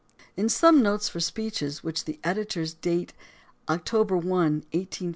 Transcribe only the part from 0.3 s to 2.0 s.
In some notes for speeches,